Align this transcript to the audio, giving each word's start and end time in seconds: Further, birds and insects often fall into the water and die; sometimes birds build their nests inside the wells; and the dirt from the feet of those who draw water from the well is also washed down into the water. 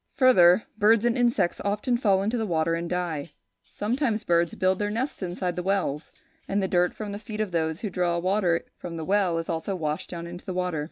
Further, 0.15 0.63
birds 0.79 1.05
and 1.05 1.15
insects 1.15 1.61
often 1.63 1.95
fall 1.95 2.23
into 2.23 2.35
the 2.35 2.47
water 2.47 2.73
and 2.73 2.89
die; 2.89 3.33
sometimes 3.63 4.23
birds 4.23 4.55
build 4.55 4.79
their 4.79 4.89
nests 4.89 5.21
inside 5.21 5.55
the 5.55 5.61
wells; 5.61 6.11
and 6.47 6.57
the 6.59 6.67
dirt 6.67 6.95
from 6.95 7.11
the 7.11 7.19
feet 7.19 7.39
of 7.39 7.51
those 7.51 7.81
who 7.81 7.91
draw 7.91 8.17
water 8.17 8.65
from 8.79 8.97
the 8.97 9.05
well 9.05 9.37
is 9.37 9.47
also 9.47 9.75
washed 9.75 10.09
down 10.09 10.25
into 10.25 10.43
the 10.43 10.55
water. 10.55 10.79